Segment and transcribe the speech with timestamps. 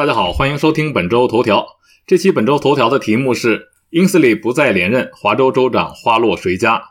[0.00, 1.76] 大家好，欢迎收听本周头条。
[2.06, 6.82] 这期本周头条的题目是：英斯里不再连任，华州州长花落谁家？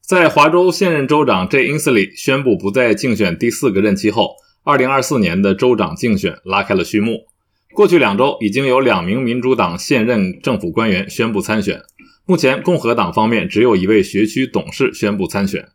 [0.00, 1.66] 在华州现任州长 J.
[1.66, 7.26] 英斯里宣布不再竞选第四个任期后，2024年的州长竞选拉开了序幕。
[7.74, 11.82] 过去两周，已经有两名民主党现任政府官员宣布参选。
[12.26, 15.70] 目前，共和党方面只有一位学区董事宣布参选。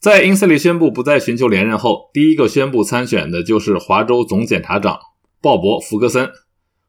[0.00, 4.98] 在英斯里宣布不再寻求连任后，第一个宣布参选的就是华州总检察长
[5.40, 6.30] 鲍勃·福格森。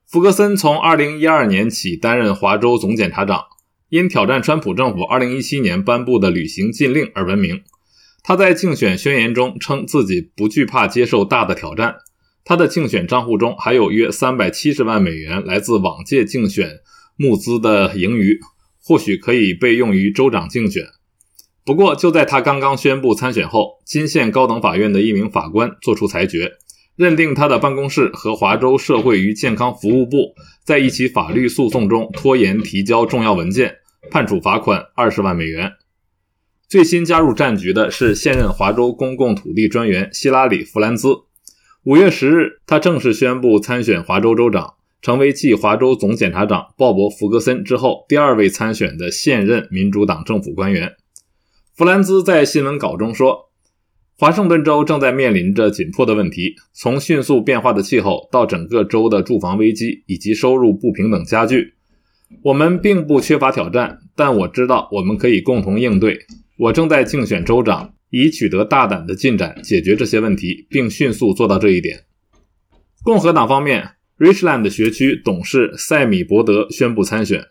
[0.05, 3.43] 福格森从2012年起担任华州总检察长，
[3.89, 7.61] 因挑战川普政府2017年颁布的旅行禁令而闻名。
[8.23, 11.95] 他在竞选宣言中称自己不惧怕接受大的挑战。
[12.43, 16.79] 他的竞选账户中还有约三百七十万美元来自往届竞选
[17.17, 18.39] 募资的盈余，
[18.81, 20.83] 或许可以被用于州长竞选。
[21.65, 26.53] 不过，就在他刚刚宣布参选后，金县高等法院的一名法官作出裁决，
[26.97, 30.33] 认定他的办公室和华州社会与健康服务部
[30.63, 33.75] 在一起法律诉讼中拖延提交重要文件，
[34.09, 35.73] 判处罚款二十万美元。
[36.67, 41.09] 最新加入战局的是现任华州公共土地专员希拉里·弗兰兹。
[41.83, 50.95] 五月十日，他正式宣布参选华州州长，成为继华州总检察长鲍勃·福格森之后第二位参选的现任民主党政府官员。
[51.75, 53.46] 弗兰兹在新闻稿中说
[54.17, 61.73] ：“华盛顿州正在面临着紧迫的问题，从迅速变化的气候到整个州的住房危机以及收入不平等加剧。
[62.41, 66.19] 我们并不缺乏挑战，但我知道我们可以共同应对。
[66.57, 72.05] 我正在竞选州长。”以取得大胆的进展，解决这些问题，并迅速做到这一点。
[73.03, 77.43] 共和党方面，Richland 学区董事塞米伯德宣布参选。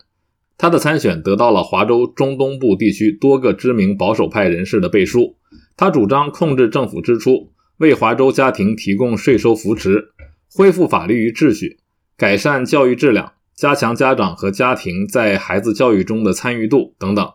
[0.57, 5.36] 他的参选得到了华州中东部地区多个知名保守派人士的背书。
[5.77, 10.09] 他主张控制政府支出，为华州家庭提供税收扶持，
[10.51, 11.77] 恢复法律与秩序，
[12.17, 17.31] 改善教育质量，加强家长和家庭在孩子教育中的参与度等等。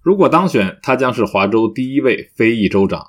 [0.00, 3.08] 如果当选，他将是华州第一位非裔州长。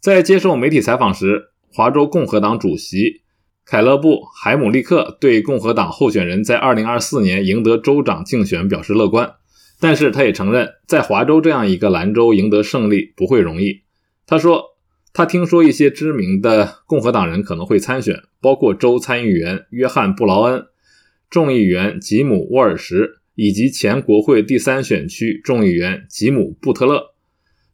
[0.00, 3.22] 在接受媒体采访时，华州共和党主席
[3.64, 9.34] 凯勒布·海姆利克对共和党候选人在2024年赢得州长竞选表示乐观，
[9.80, 13.82] 但是他也承认，在华州这样一个蓝州赢得胜利不会容易。
[14.26, 14.64] 他说，
[15.12, 20.64] 他听说一些知名的共和党人可能会参选，包括州参议员约翰·布劳恩、
[21.30, 23.14] 众议员吉姆·沃尔什。
[23.40, 27.14] 以及前国会第三选区众议员吉姆·布特勒。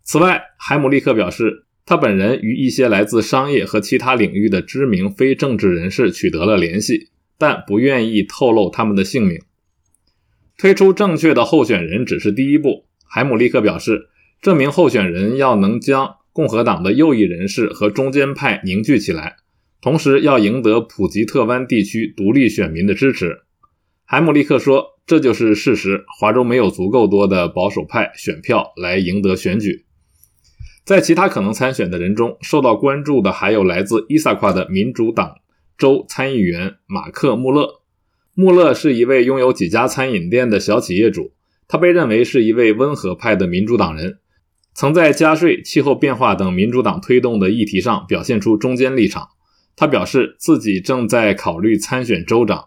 [0.03, 9.41] 此外，海姆利克表示，他本人与一些来自商业和其他领域的知名非政治人士取得了联系，但不愿意透露他们的姓名。
[10.59, 14.09] 推出正确的候选人只是第一步，海姆利克表示，
[14.41, 19.37] 这名候选人要能将共和党的右翼人士和中间派凝聚起来，
[19.81, 23.41] 同时要赢得普吉特湾地区独立选民的支持。
[24.05, 24.95] 海姆利克说。
[25.07, 26.07] 这就是事实。
[26.19, 29.85] 华州没有足够多的保守派选票来赢得选举。
[30.83, 35.35] 在其他可能参选的人中，受到关注的还有来自伊萨夸的民主党
[35.77, 37.83] 州参议员马克·穆勒。
[38.35, 41.33] 穆勒是一位拥有几家餐饮店的小企业主，
[41.69, 44.19] 他被认为是一位温和派的民主党人，
[44.75, 49.29] 曾在加税、气候变化等民主党推动的议题上表现出中坚立场。
[49.77, 52.67] 他表示自己正在考虑参选州长。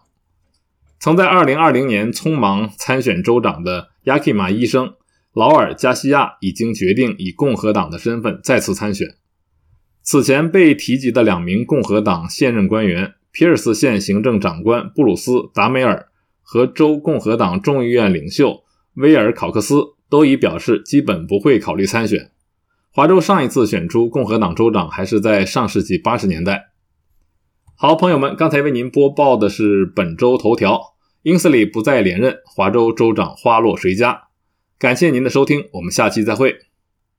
[0.98, 4.94] 曾在2020年匆忙参选州长的亚基马医生
[5.32, 9.14] 劳尔·加西亚已经决定以共和党的身份再次参选。
[10.02, 16.08] 此前被提及的两名共和党现任官员皮尔斯县行政长官布鲁斯·达梅尔
[16.42, 19.76] 和州共和党众议院领袖威尔·考克斯
[20.10, 22.32] 都已表示基本不会考虑参选。
[22.90, 26.70] 华州上一次选出共和党州长还是在上世纪八十年代。
[27.76, 30.80] 好，朋友们，刚才为您播报的是本周头条：
[31.22, 34.22] 英斯里不再连任，华州州长花落谁家？
[34.80, 36.56] 感谢您的收听，我们下期再会。